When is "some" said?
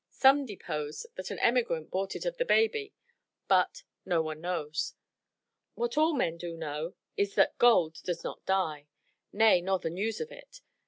0.09-0.47